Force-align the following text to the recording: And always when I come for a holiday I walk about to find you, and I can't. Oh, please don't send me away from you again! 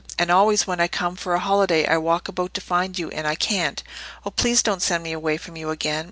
And 0.17 0.31
always 0.31 0.65
when 0.65 0.79
I 0.79 0.87
come 0.87 1.15
for 1.15 1.35
a 1.35 1.39
holiday 1.39 1.85
I 1.85 1.97
walk 1.97 2.27
about 2.27 2.55
to 2.55 2.59
find 2.61 2.97
you, 2.97 3.09
and 3.09 3.27
I 3.27 3.35
can't. 3.35 3.83
Oh, 4.25 4.31
please 4.31 4.63
don't 4.63 4.81
send 4.81 5.03
me 5.03 5.11
away 5.11 5.37
from 5.37 5.55
you 5.57 5.69
again! 5.69 5.99